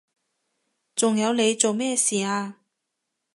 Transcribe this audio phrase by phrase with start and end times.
[0.95, 2.57] 仲有你做咩事啊？